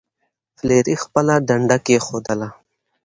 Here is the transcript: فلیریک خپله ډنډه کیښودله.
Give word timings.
فلیریک 0.57 0.99
خپله 1.05 1.35
ډنډه 1.47 1.77
کیښودله. 1.85 2.49